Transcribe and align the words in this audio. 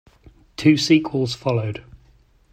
Two 0.57 0.77
sequels 0.77 1.35
followed. 1.35 1.83